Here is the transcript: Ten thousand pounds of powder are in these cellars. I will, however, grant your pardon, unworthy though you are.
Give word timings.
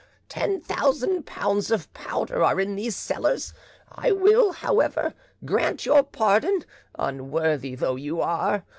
Ten 0.29 0.59
thousand 0.61 1.27
pounds 1.27 1.69
of 1.69 1.93
powder 1.93 2.41
are 2.43 2.59
in 2.59 2.75
these 2.75 2.95
cellars. 2.95 3.53
I 3.91 4.11
will, 4.11 4.51
however, 4.53 5.13
grant 5.45 5.85
your 5.85 6.01
pardon, 6.01 6.65
unworthy 6.97 7.75
though 7.75 7.97
you 7.97 8.19
are. 8.19 8.65